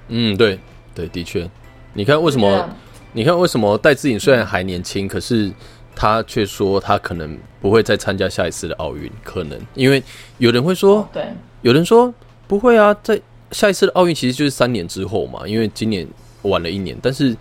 [0.10, 0.60] 嗯，对，
[0.94, 1.50] 对，的确。
[1.94, 2.70] 你看为什么？
[3.14, 5.52] 你看为什么戴资颖虽然还年轻，可是
[5.96, 9.10] 他却说他可能不会再参加下一次的奥运？
[9.24, 10.02] 可能因为
[10.40, 11.24] 有人会说，对，
[11.62, 12.12] 有人说
[12.48, 16.08] 不会啊，在下一次的奥运其实就是三年之后嘛，因为今年
[16.42, 16.98] 晚了一年。
[17.02, 17.38] 但是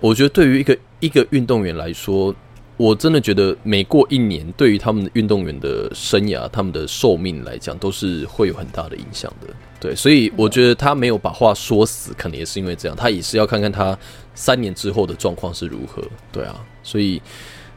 [0.00, 2.34] 我觉得对于一个一个运动员来说，
[2.76, 9.48] 我真的觉得每过一年，对于他们的运动员的生涯、他们的寿命来讲，都是会有很大的影响的。
[9.78, 13.96] 对，所以我觉得他没有把话说死，可能也是因为这样，他也是要看看他
[14.34, 16.02] 三年之后的状况是如何。
[16.32, 17.20] 对啊，所以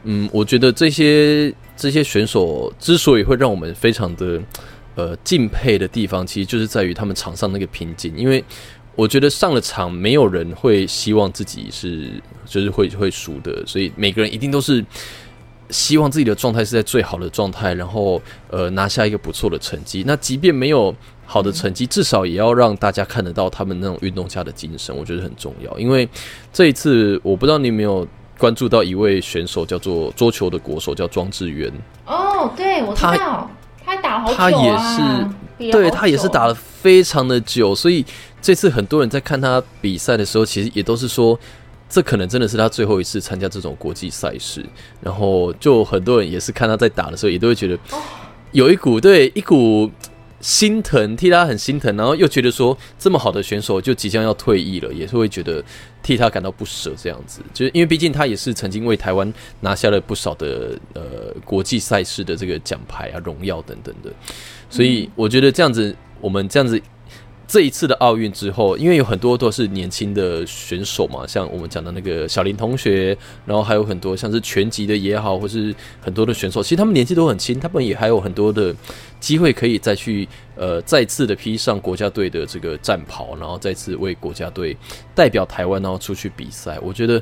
[0.04, 4.40] 嗯，我觉得这些这些选手之所以会让我们非常的。
[4.94, 8.44] 呃，敬佩的地方其实就是在于他们场上那个拼劲，因为
[8.98, 12.10] 我觉得上了场，没有人会希望自己是
[12.44, 14.84] 就是会会输的，所以每个人一定都是
[15.70, 20.02] 希望自己的状态是在最好的状态，然后呃拿下一个不错的成绩。
[20.04, 20.92] 那即便没有
[21.24, 25.78] 好的成绩，至少也要让大家看得到他们那种运动家的精神，我觉得很重要。
[25.78, 26.08] 因为
[26.52, 28.04] 这一次，我不知道你有没有
[28.36, 31.72] 关注到一位选手，叫做桌球的国手，叫庄智渊。
[32.04, 33.48] 哦，对，我知道。
[33.86, 34.36] 他打好久啊！
[34.36, 35.00] 他也是，
[35.58, 38.04] 对他也是打了非常的久，所以
[38.40, 41.38] 这次很多人在看他比赛的时候，其实也都是说，
[41.88, 44.64] 这可能真的是他最后一次参加这种国际赛事。
[45.00, 47.78] 然后，就很多人也是看他在打的时候，也都会觉得
[48.52, 49.90] 有一股对一股。
[50.40, 55.62] 心疼，替他很心疼，然后又觉得说这么好的选手就即将要退役了，也是会觉得
[56.02, 56.94] 替他感到不舍。
[56.96, 64.12] 这样子，就是因为毕竟他也是曾经为台湾拿下了不少的呃国际赛事的这个奖牌啊、荣耀等等的，
[64.70, 66.80] 所以我觉得这样子，我们这样子。
[67.48, 78.74] 这一次的奥运之后，因为有很多都是年轻的选手嘛，像我们讲的那个小林同学，然后还有很多像是拳击的也好，或是很多的选手，其实他们年纪都很轻，他们也还有很多的
[79.18, 84.76] 机会可以再去呃再次的披上国家队的这个战袍，然后再次为国家队
[85.14, 86.78] 代表台湾，然后出去比赛。
[86.82, 87.20] 我觉得。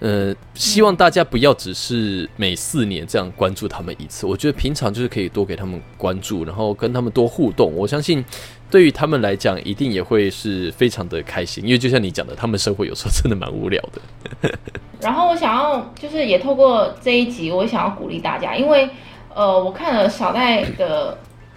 [0.00, 4.26] 呃，希望大家不要只是每四年这样关注他们一次。
[4.26, 7.72] 我觉得平常就是可以多给他们关注，然后跟他们多互动。
[7.72, 8.22] 我相信
[8.70, 11.64] 对于他们来讲，一定也会是非常的开心。
[11.64, 14.50] 因为就像你讲的，他们生活有时候真的蛮无聊的。
[15.00, 18.88] 然后我想要就是也透过这一集，我想要鼓励大家，因为
[19.34, 21.16] 呃，我看了小戴的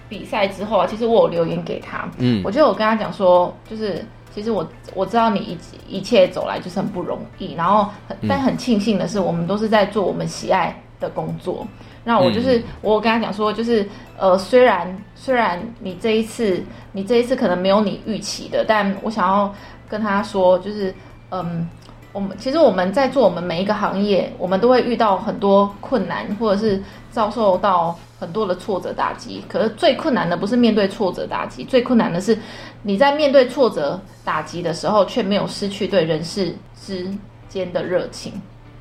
[0.10, 4.04] 比赛之后啊，其实我有留言给他，嗯，我觉得我跟他讲说，就是。
[4.36, 11.66] 其实我我知道你一一切走来就是很不容易，然后很但很庆幸的是，我们都是在做我们喜爱的工作。
[12.08, 13.86] 那我就是我跟他讲说，就是
[14.18, 19.54] 呃，虽然虽然你这一次你这一次可能没有你预期的，但我想要
[19.90, 20.96] 跟他说，就是
[21.32, 21.68] 嗯，
[22.14, 27.94] 我们其实我们在做我们每一个行业，我们都会遇到很多困难，或者是遭受到。
[28.20, 32.36] 很多的挫折打击，可是最困难的不是面对挫折打击，最困难的是
[32.82, 36.52] 你在面对挫折打击的时候，却没有失去对人世
[36.84, 37.08] 之
[37.48, 38.34] 间的热情。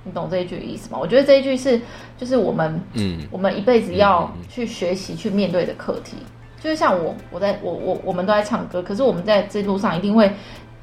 [0.06, 0.98] 你懂这一句意思吗？
[0.98, 1.78] 我觉得这一句是，
[2.16, 6.16] 就是我们，嗯，我们一辈子要去学习去面对的课题。
[6.62, 10.32] 就是像我，我在我我我们都在唱歌，可是我们在这路上一定会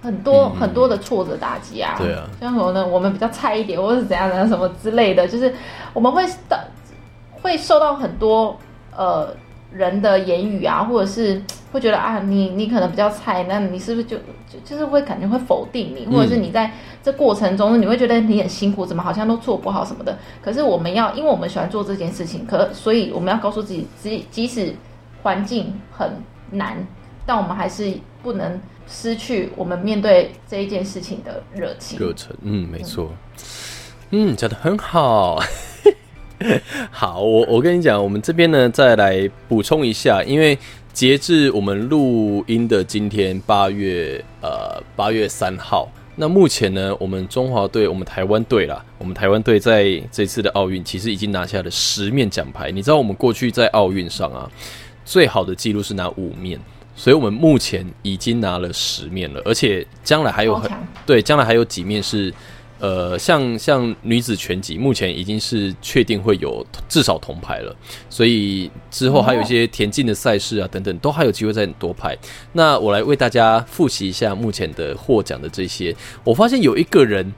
[0.01, 1.95] 很多很多的挫折打击啊。
[1.97, 2.85] 对啊，像什么呢？
[2.85, 5.53] 我们比较菜一点，或者是怎样怎样什么之类的，就是
[5.93, 6.67] 我们会的。
[7.41, 8.57] 会受到很多
[8.95, 9.35] 呃
[9.69, 14.15] 人的言语啊，或者是会觉得啊，你你可能比较菜，那你是不是就
[14.47, 20.15] 就就是会感觉会否定你，或者是你在这过程中你会觉得你很辛苦，怎么好像都做不好什么的。
[20.39, 24.75] 可是我们要，因为我们喜欢做这件事情，可所以我们要告诉自己，即即使
[25.23, 26.09] 环境很
[26.51, 26.85] 难，
[27.25, 31.97] 但我们还是不能失去我们面对这一件事情的热情。
[31.97, 33.09] 热忱，嗯，没错，
[34.11, 35.41] 嗯，讲的很好。
[36.91, 40.57] 好，我我跟你讲，我们这边呢，再来补充一下，因为
[40.93, 52.69] 截至我们录音的今天八月呃八月三号，那目前呢，我们中华队，我们台湾队啦，我们台湾队在这次的奥运其实已经拿下了十面奖牌。
[52.69, 54.47] 你知道我们过去在奥运上啊，
[55.03, 56.59] 最好的记录是拿五面，
[56.95, 60.69] 所以我们目前已经拿了十面了，而且将来还有很
[61.07, 62.31] 对，将来还有几面是。
[62.83, 67.73] 呃，像像女子拳击，目前已经是确定会有至少铜牌了，
[68.09, 72.17] 所以之后还有一些田径的赛事啊等等，都还有机会再夺牌。
[72.51, 75.95] 那我来为大家复习一下目前的获奖的这些。
[76.25, 77.33] 我发现有一个人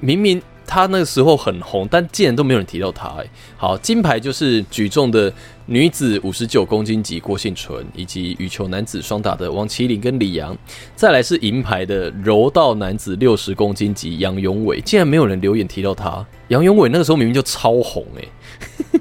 [0.00, 0.42] 明明。
[0.66, 3.22] 他那个时候很红，但竟然都没有人提到他。
[3.54, 5.30] 好，金牌就是举重的
[5.66, 10.56] 女子五十九公斤级郭幸纯，以及羽球男子双打的王麒麟跟李阳。
[10.94, 16.24] 再来是银牌的柔道男子六十公斤级杨永伟，竟然没有人留言提到他。
[16.48, 18.28] 杨永伟那个时候明明就超红，哎，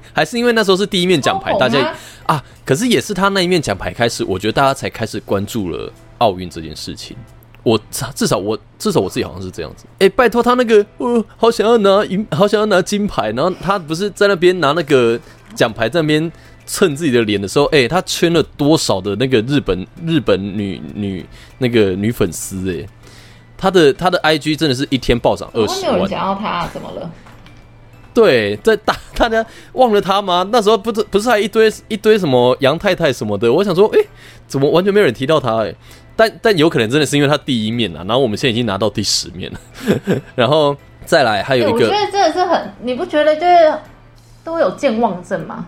[0.13, 1.93] 还是因为那时候是第一面奖牌，大家
[2.25, 7.17] 啊，可是也是他那一面奖牌开始，我觉得大家才开始关注了奥运这件事情。
[7.63, 7.79] 我
[8.13, 9.85] 至少我至少我自己好像是这样子。
[9.99, 13.31] 哎，拜托他那个，我好想要拿银，好想要拿金牌。
[13.31, 15.17] 然后他不是在那边拿那个
[15.55, 16.29] 奖牌，在那边
[16.65, 21.25] 蹭自己的脸的时候，哎，他圈了多少的那个日本日本女女
[21.57, 22.85] 那个女粉丝哎，
[23.57, 25.81] 他的他的 IG 真的是一天暴涨二十万。
[25.81, 27.11] 没有人想要他，怎么了？
[28.13, 29.43] 对，在大大家
[29.73, 30.47] 忘了他吗？
[30.51, 33.51] 那时候不是不是还一堆一堆什么杨太太什么的？
[33.51, 33.99] 我想说，哎，
[34.47, 35.63] 怎么完全没有人提到他？
[35.63, 35.73] 哎，
[36.15, 38.03] 但但有可能真的是因为他第一面啊。
[38.07, 39.59] 然后我们现在已经拿到第十面了，
[40.35, 43.73] 然后再来还有一个，我觉得真的是很，你不觉得就是
[44.43, 45.65] 都有健忘症吗？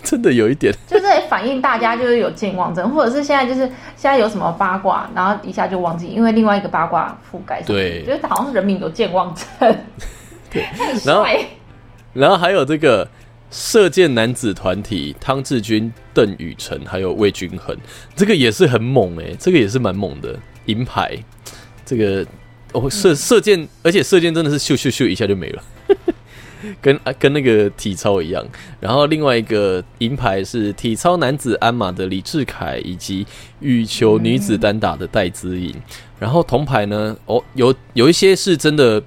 [0.04, 7.62] 真的有一点，就是反映大家就是有健忘症，或者是现在就是现在有什么八卦，然后一下就忘记，因为另外一个八卦覆盖。
[7.62, 9.76] 对，觉得好像人民有健忘症。
[10.50, 10.64] 对，
[11.04, 11.26] 然后。
[12.14, 13.06] 然后还有这个
[13.50, 17.76] 射箭男子团体汤志军、邓宇成，还有魏均衡，
[18.16, 20.34] 这个也是很猛哎，这个也是蛮猛的
[20.64, 21.16] 银牌。
[21.84, 22.26] 这个
[22.72, 25.62] 哦射射箭，而且射箭真的是咻咻咻一下就没了，
[26.80, 28.44] 跟跟那个体操一样。
[28.80, 33.26] 然后另外一个银牌是体操男子鞍马的李志凯，以及
[33.60, 35.74] 羽球女子单打的戴资颖。
[36.18, 39.02] 然后铜牌呢，哦有有一些是真的。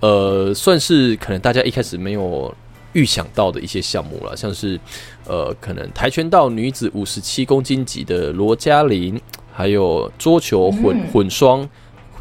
[0.00, 2.54] 呃，算是可能大家一开始没有
[2.92, 4.78] 预想到的一些项目了，像是
[5.26, 9.18] 呃，可能跆拳道女子五十七公斤级的罗嘉玲，
[9.50, 11.66] 还有桌球混混双，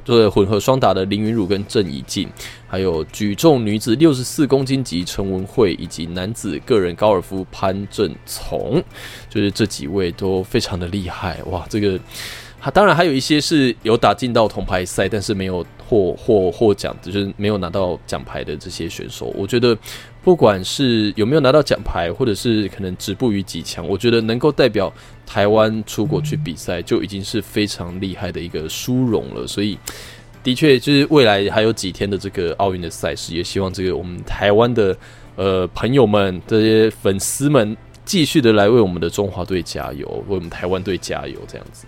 [0.04, 2.28] 对混合双打的林云儒跟郑怡静，
[2.68, 8.84] 还有举重女子六十四公斤级陈文慧，以及男子个人高尔夫潘正从，
[9.30, 11.66] 就是这几位都非常的厉害哇！
[11.70, 12.00] 这个。
[12.74, 19.26] 当然还有一些是有打进到铜牌赛，但是没有获获获奖，就是没有拿到奖牌的这些选手。
[19.36, 19.78] 我觉得，
[20.24, 24.92] 不管是有没有拿到奖牌，或者是可能止步于几强，我觉得能够代表
[25.26, 29.46] 台湾出国去比赛，就已经是非常厉害的一个殊荣了。
[29.46, 29.78] 所以，
[30.42, 34.98] 的确就是未来还有几天的这个奥运的赛事，也希望这个我们台湾的
[35.36, 41.86] 呃朋友们、这些粉丝们，继续的来为我们的中华队加油，为我们台湾队加油，这样子。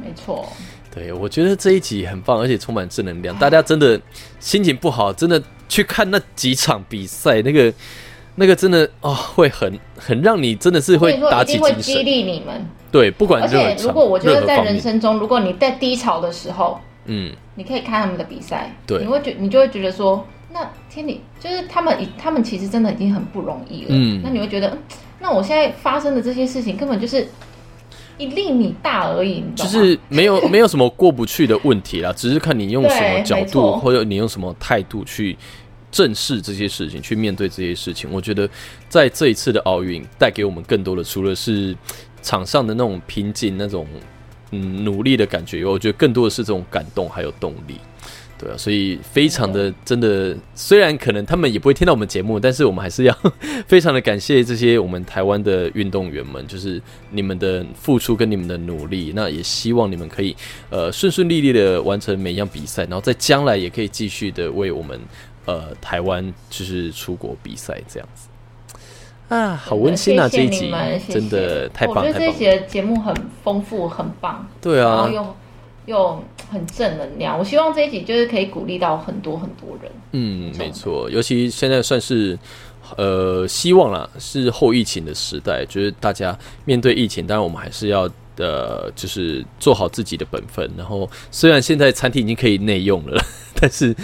[0.00, 0.48] 没错，
[0.94, 3.36] 对我觉得这一集很棒，而且充满正能量。
[3.36, 4.00] 大家真的
[4.38, 7.72] 心情不好，真的去看那几场比赛，那个
[8.34, 12.66] 那个真的哦，会很很让你真的是会打起精神，激励你们。
[12.90, 23.88] 对，不管而且如果我觉得在人生中，如果你在低潮的时候，嗯，你可以看他们的比赛，对，你会觉你就会觉得说，那天理就是他们，他们其实真的已经很不容易了。
[23.90, 24.76] 嗯，那你会觉得，
[25.20, 27.28] 那我现在发生的这些事情根本就是。
[28.18, 35.36] 一厘米大而已，就是没有 没有什么过不去的问题啦，只是看你用什么角度或者你用什么态度去
[35.90, 38.10] 正视这些事情，去面对这些事情。
[38.12, 38.48] 我觉得
[38.88, 41.74] 在这一次的奥运带给我们更多的，除了是
[42.20, 43.86] 场上的那种拼劲、那种
[44.50, 47.76] 嗯努力的感觉，我觉得更多的是这种感动还有动力。
[48.38, 53.18] 对啊，所以非常的真的，虽然可能他们也不会听到我们节目，但是我们还是要
[53.66, 56.80] 非常的感谢这些我们台湾的运动员们，就是
[57.10, 59.12] 你们的付出跟你们的努力。
[59.12, 60.36] 那也希望你们可以
[60.70, 65.00] 呃顺顺利利的完成每一样比赛，然后在将来也可以继续的为我们
[65.44, 68.28] 呃台湾就是出国比赛这样子。
[69.34, 70.28] 啊，好温馨啊！
[70.28, 70.72] 这一集
[71.08, 73.12] 真的太棒，我觉得这一集的节目很
[73.42, 74.46] 丰富，很棒。
[74.60, 75.36] 对啊，然后又
[75.86, 76.24] 又。
[76.50, 79.92] 很正能量，我希望这一集就是可以鼓励到很多很多人。
[80.12, 82.38] 嗯，没错，尤其现在算是
[82.96, 90.70] 呃，希望啦，是后疫情的时代，就是大家面对疫情，当然我们还是要呃，就是做好自己的本分。
[90.76, 93.22] 然后，虽然现在餐厅已经可以内用了，
[93.60, 93.94] 但是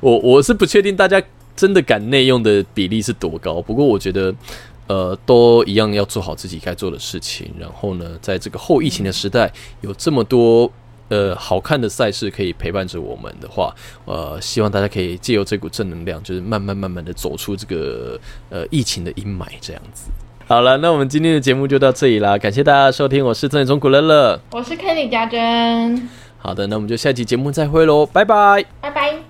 [0.00, 1.22] 我我是不确定大家
[1.54, 3.60] 真的敢内用的比例是多高。
[3.60, 4.34] 不过，我觉得
[4.86, 7.50] 呃，都一样要做好自己该做的事情。
[7.58, 10.72] 然后呢，在这个后疫情的时代，有这么多。
[11.10, 13.74] 呃，好看的赛事可以陪伴着我们的话，
[14.06, 20.08] 呃，希望大家可以借由这股正能量，就是慢慢慢慢的走出这个呃疫情的阴霾，这样子。
[20.46, 26.08] 好了，那我们今天的节目就到这里啦，感谢大家收听，我是正中古乐乐，我是 Kenny 家珍。
[26.38, 29.29] 好的，那我们就下期节目再会喽，拜拜，拜拜。